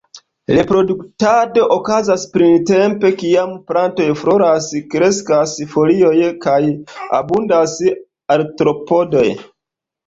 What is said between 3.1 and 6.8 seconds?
kiam plantoj floras, kreskas folioj kaj